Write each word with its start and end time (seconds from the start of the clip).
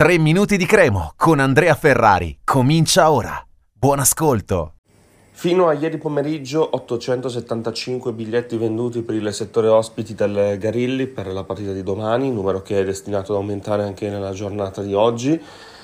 3 0.00 0.16
minuti 0.16 0.56
di 0.56 0.64
cremo 0.64 1.12
con 1.14 1.40
Andrea 1.40 1.74
Ferrari. 1.74 2.38
Comincia 2.42 3.10
ora. 3.10 3.38
Buon 3.70 3.98
ascolto. 3.98 4.76
Fino 5.30 5.68
a 5.68 5.74
ieri 5.74 5.98
pomeriggio 5.98 6.66
875 6.74 8.10
biglietti 8.14 8.56
venduti 8.56 9.02
per 9.02 9.16
il 9.16 9.30
settore 9.34 9.68
ospiti 9.68 10.14
del 10.14 10.56
Garilli 10.56 11.06
per 11.06 11.26
la 11.26 11.44
partita 11.44 11.72
di 11.72 11.82
domani, 11.82 12.32
numero 12.32 12.62
che 12.62 12.80
è 12.80 12.84
destinato 12.84 13.32
ad 13.32 13.40
aumentare 13.40 13.82
anche 13.82 14.08
nella 14.08 14.32
giornata 14.32 14.80
di 14.80 14.94
oggi. 14.94 15.38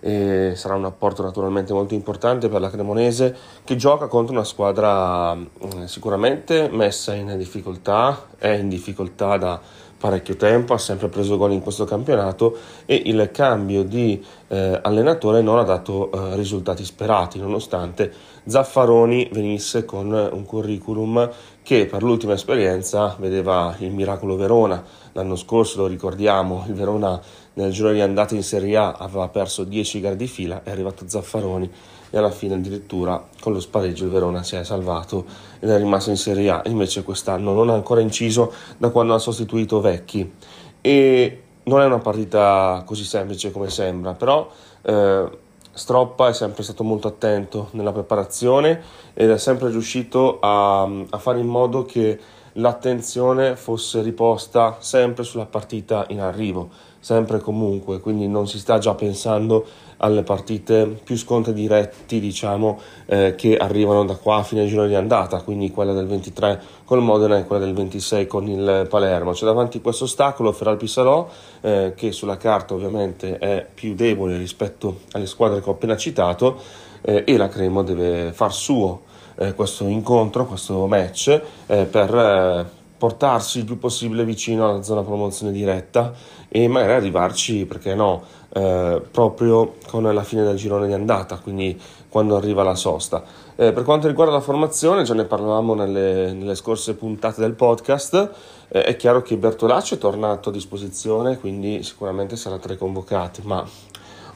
E 0.00 0.52
sarà 0.54 0.74
un 0.74 0.86
apporto 0.86 1.22
naturalmente 1.22 1.74
molto 1.74 1.92
importante 1.92 2.48
per 2.48 2.62
la 2.62 2.70
Cremonese 2.70 3.36
che 3.62 3.76
gioca 3.76 4.06
contro 4.06 4.32
una 4.32 4.44
squadra 4.44 5.34
mm, 5.34 5.84
sicuramente 5.84 6.70
messa 6.72 7.12
in 7.12 7.36
difficoltà, 7.36 8.28
è 8.38 8.48
in 8.52 8.70
difficoltà 8.70 9.36
da 9.36 9.60
parecchio 9.98 10.36
tempo, 10.36 10.74
ha 10.74 10.78
sempre 10.78 11.08
preso 11.08 11.36
gol 11.36 11.52
in 11.52 11.60
questo 11.60 11.84
campionato 11.84 12.56
e 12.86 13.02
il 13.06 13.30
cambio 13.32 13.82
di 13.82 14.24
eh, 14.46 14.78
allenatore 14.82 15.42
non 15.42 15.58
ha 15.58 15.64
dato 15.64 16.10
eh, 16.10 16.36
risultati 16.36 16.84
sperati, 16.84 17.38
nonostante 17.38 18.12
Zaffaroni 18.46 19.28
venisse 19.32 19.84
con 19.84 20.12
un 20.12 20.44
curriculum 20.44 21.30
che 21.62 21.86
per 21.86 22.02
l'ultima 22.02 22.32
esperienza 22.32 23.14
vedeva 23.18 23.74
il 23.80 23.90
Miracolo 23.90 24.36
Verona. 24.36 24.82
L'anno 25.12 25.36
scorso, 25.36 25.80
lo 25.80 25.86
ricordiamo, 25.86 26.64
il 26.66 26.74
Verona 26.74 27.20
nel 27.54 27.72
giro 27.72 27.92
di 27.92 28.00
andata 28.00 28.34
in 28.34 28.42
Serie 28.42 28.76
A 28.76 28.92
aveva 28.92 29.28
perso 29.28 29.64
10 29.64 30.00
gare 30.00 30.16
di 30.16 30.28
fila, 30.28 30.62
è 30.62 30.70
arrivato 30.70 31.04
Zaffaroni 31.06 31.70
e 32.10 32.18
alla 32.18 32.30
fine 32.30 32.54
addirittura 32.54 33.22
con 33.40 33.52
lo 33.52 33.60
spareggio 33.60 34.04
il 34.04 34.10
Verona 34.10 34.42
si 34.42 34.56
è 34.56 34.64
salvato 34.64 35.24
ed 35.60 35.70
è 35.70 35.76
rimasto 35.76 36.10
in 36.10 36.16
Serie 36.16 36.50
A, 36.50 36.62
invece 36.66 37.02
quest'anno 37.02 37.52
non 37.52 37.70
ha 37.70 37.74
ancora 37.74 38.00
inciso 38.00 38.52
da 38.76 38.90
quando 38.90 39.14
ha 39.14 39.18
sostituito 39.18 39.80
Vecchi. 39.80 40.32
E 40.80 41.42
non 41.64 41.80
è 41.80 41.84
una 41.84 41.98
partita 41.98 42.82
così 42.86 43.04
semplice 43.04 43.50
come 43.50 43.68
sembra, 43.68 44.14
però 44.14 44.50
eh, 44.82 45.46
Stroppa 45.78 46.28
è 46.28 46.32
sempre 46.32 46.64
stato 46.64 46.82
molto 46.82 47.06
attento 47.06 47.68
nella 47.72 47.92
preparazione 47.92 48.82
ed 49.14 49.30
è 49.30 49.38
sempre 49.38 49.68
riuscito 49.70 50.40
a, 50.40 50.82
a 50.82 51.18
fare 51.18 51.38
in 51.38 51.46
modo 51.46 51.84
che 51.84 52.18
l'attenzione 52.54 53.56
fosse 53.56 54.02
riposta 54.02 54.76
sempre 54.80 55.24
sulla 55.24 55.46
partita 55.46 56.06
in 56.08 56.20
arrivo, 56.20 56.68
sempre 57.00 57.38
e 57.38 57.40
comunque, 57.40 58.00
quindi 58.00 58.28
non 58.28 58.48
si 58.48 58.58
sta 58.58 58.78
già 58.78 58.94
pensando 58.94 59.66
alle 59.98 60.22
partite 60.22 60.86
più 60.86 61.16
scontri 61.16 61.52
diretti, 61.52 62.20
diciamo, 62.20 62.78
eh, 63.06 63.34
che 63.36 63.56
arrivano 63.56 64.04
da 64.04 64.16
qua 64.16 64.36
a 64.36 64.42
fine 64.42 64.66
giro 64.66 64.86
di 64.86 64.94
andata, 64.94 65.42
quindi 65.42 65.70
quella 65.70 65.92
del 65.92 66.06
23 66.06 66.60
con 66.84 66.98
il 66.98 67.04
Modena 67.04 67.38
e 67.38 67.44
quella 67.44 67.64
del 67.64 67.74
26 67.74 68.26
con 68.26 68.46
il 68.46 68.86
Palermo. 68.88 69.32
C'è 69.32 69.44
davanti 69.44 69.80
questo 69.80 70.04
ostacolo 70.04 70.52
Feral 70.52 70.76
Pisarò, 70.76 71.28
eh, 71.60 71.92
che 71.96 72.12
sulla 72.12 72.36
carta 72.36 72.74
ovviamente 72.74 73.38
è 73.38 73.66
più 73.72 73.94
debole 73.94 74.36
rispetto 74.36 75.00
alle 75.12 75.26
squadre 75.26 75.60
che 75.60 75.68
ho 75.68 75.72
appena 75.72 75.96
citato, 75.96 76.60
eh, 77.02 77.24
e 77.26 77.36
la 77.36 77.48
Cremo 77.48 77.82
deve 77.82 78.32
far 78.32 78.52
suo 78.52 79.02
eh, 79.38 79.54
questo 79.54 79.84
incontro, 79.84 80.46
questo 80.46 80.86
match, 80.86 81.40
eh, 81.66 81.84
per 81.84 82.14
eh, 82.14 82.66
portarsi 82.98 83.58
il 83.58 83.64
più 83.64 83.78
possibile 83.78 84.24
vicino 84.24 84.68
alla 84.68 84.82
zona 84.82 85.02
promozione 85.02 85.52
diretta 85.52 86.12
e 86.48 86.66
magari 86.66 86.92
arrivarci, 86.92 87.64
perché 87.64 87.94
no, 87.94 88.22
eh, 88.52 89.00
proprio 89.10 89.76
con 89.86 90.02
la 90.02 90.22
fine 90.24 90.42
del 90.42 90.56
girone 90.56 90.86
di 90.86 90.92
andata, 90.92 91.38
quindi 91.38 91.80
quando 92.08 92.36
arriva 92.36 92.62
la 92.62 92.74
sosta. 92.74 93.22
Eh, 93.54 93.72
per 93.72 93.82
quanto 93.84 94.08
riguarda 94.08 94.32
la 94.32 94.40
formazione, 94.40 95.02
già 95.02 95.14
ne 95.14 95.24
parlavamo 95.24 95.74
nelle, 95.74 96.32
nelle 96.32 96.54
scorse 96.54 96.94
puntate 96.94 97.40
del 97.40 97.52
podcast, 97.52 98.30
eh, 98.68 98.82
è 98.82 98.96
chiaro 98.96 99.22
che 99.22 99.36
Bertolacci 99.36 99.94
è 99.94 99.98
tornato 99.98 100.48
a 100.48 100.52
disposizione, 100.52 101.38
quindi 101.38 101.82
sicuramente 101.82 102.36
sarà 102.36 102.58
tra 102.58 102.72
i 102.72 102.76
convocati, 102.76 103.42
ma 103.44 103.64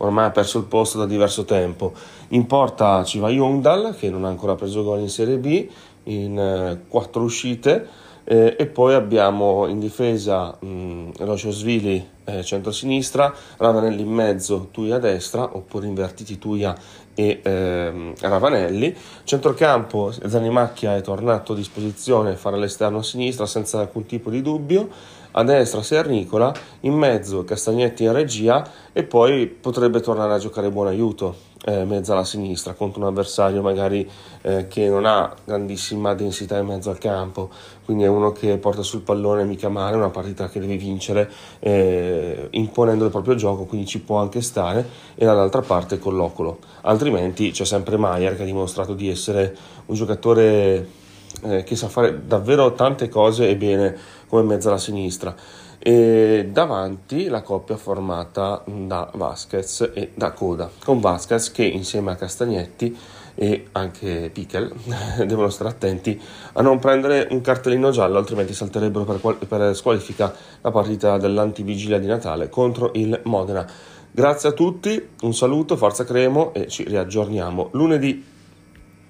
ormai 0.00 0.26
ha 0.26 0.30
perso 0.30 0.58
il 0.58 0.64
posto 0.64 0.98
da 0.98 1.06
diverso 1.06 1.44
tempo. 1.44 1.92
In 2.28 2.46
porta 2.46 3.04
ci 3.04 3.18
va 3.18 3.28
Jungdal, 3.28 3.94
che 3.96 4.10
non 4.10 4.24
ha 4.24 4.28
ancora 4.28 4.54
preso 4.54 4.82
gol 4.82 5.00
in 5.00 5.08
Serie 5.08 5.38
B, 5.38 5.68
in 6.04 6.38
eh, 6.38 6.80
quattro 6.88 7.22
uscite, 7.22 7.86
eh, 8.24 8.56
e 8.58 8.66
poi 8.66 8.94
abbiamo 8.94 9.66
in 9.66 9.78
difesa 9.78 10.56
mh, 10.58 11.10
Rociosvili 11.18 12.08
eh, 12.24 12.44
centro-sinistra, 12.44 13.34
Ravanelli 13.56 14.02
in 14.02 14.12
mezzo, 14.12 14.68
Tuia 14.70 14.96
a 14.96 14.98
destra, 14.98 15.56
oppure 15.56 15.86
invertiti 15.86 16.38
Tuia 16.38 16.76
e 17.14 17.40
ehm, 17.42 18.14
Ravanelli. 18.20 18.94
Centrocampo 19.24 20.12
Zanimacchia 20.12 20.96
è 20.96 21.00
tornato 21.00 21.52
a 21.52 21.56
disposizione, 21.56 22.36
fare 22.36 22.56
l'esterno 22.58 22.98
a 22.98 23.02
sinistra 23.02 23.46
senza 23.46 23.80
alcun 23.80 24.06
tipo 24.06 24.30
di 24.30 24.42
dubbio 24.42 24.88
a 25.32 25.44
destra 25.44 25.82
Sernicola, 25.82 26.52
in 26.80 26.94
mezzo 26.94 27.44
Castagnetti 27.44 28.04
in 28.04 28.12
regia 28.12 28.68
e 28.92 29.04
poi 29.04 29.46
potrebbe 29.46 30.00
tornare 30.00 30.34
a 30.34 30.38
giocare 30.38 30.70
buon 30.70 30.88
aiuto 30.88 31.48
eh, 31.64 31.84
mezzo 31.84 32.12
alla 32.12 32.24
sinistra 32.24 32.72
contro 32.72 33.02
un 33.02 33.08
avversario 33.08 33.60
magari 33.60 34.08
eh, 34.42 34.66
che 34.68 34.88
non 34.88 35.04
ha 35.04 35.34
grandissima 35.44 36.14
densità 36.14 36.58
in 36.58 36.66
mezzo 36.66 36.90
al 36.90 36.98
campo, 36.98 37.50
quindi 37.84 38.04
è 38.04 38.06
uno 38.06 38.32
che 38.32 38.56
porta 38.56 38.82
sul 38.82 39.02
pallone 39.02 39.44
mica 39.44 39.68
male, 39.68 39.96
una 39.96 40.08
partita 40.08 40.48
che 40.48 40.60
deve 40.60 40.76
vincere 40.76 41.30
eh, 41.58 42.48
imponendo 42.52 43.04
il 43.04 43.10
proprio 43.10 43.34
gioco, 43.34 43.64
quindi 43.64 43.86
ci 43.86 44.00
può 44.00 44.18
anche 44.18 44.40
stare 44.40 44.86
e 45.14 45.24
dall'altra 45.24 45.60
parte 45.60 45.98
collocolo, 45.98 46.58
altrimenti 46.82 47.50
c'è 47.50 47.64
sempre 47.64 47.96
Maier 47.96 48.36
che 48.36 48.42
ha 48.42 48.46
dimostrato 48.46 48.94
di 48.94 49.08
essere 49.10 49.54
un 49.86 49.94
giocatore 49.94 50.98
eh, 51.42 51.62
che 51.62 51.76
sa 51.76 51.88
fare 51.88 52.26
davvero 52.26 52.72
tante 52.72 53.08
cose 53.08 53.48
e 53.48 53.56
bene 53.56 53.96
come 54.28 54.42
mezzo 54.42 54.68
alla 54.68 54.78
sinistra. 54.78 55.34
E 55.78 56.48
davanti 56.52 57.28
la 57.28 57.42
coppia 57.42 57.76
formata 57.76 58.62
da 58.66 59.10
Vasquez 59.14 59.90
e 59.94 60.10
da 60.14 60.32
Coda, 60.32 60.70
con 60.84 61.00
Vasquez 61.00 61.50
che 61.52 61.64
insieme 61.64 62.10
a 62.10 62.16
Castagnetti 62.16 62.96
e 63.34 63.68
anche 63.72 64.30
Pichel 64.30 64.70
devono 65.26 65.48
stare 65.48 65.70
attenti 65.70 66.20
a 66.52 66.60
non 66.60 66.78
prendere 66.78 67.28
un 67.30 67.40
cartellino 67.40 67.90
giallo, 67.90 68.18
altrimenti 68.18 68.52
salterebbero 68.52 69.04
per, 69.04 69.20
qual- 69.20 69.36
per 69.36 69.74
squalifica 69.74 70.34
la 70.60 70.70
partita 70.70 71.16
dell'antivigilia 71.16 71.98
di 71.98 72.06
Natale 72.06 72.50
contro 72.50 72.90
il 72.94 73.18
Modena. 73.24 73.66
Grazie 74.10 74.50
a 74.50 74.52
tutti, 74.52 75.08
un 75.22 75.32
saluto, 75.32 75.76
forza 75.76 76.04
Cremo 76.04 76.52
e 76.52 76.66
ci 76.66 76.84
riaggiorniamo 76.84 77.68
lunedì. 77.72 78.38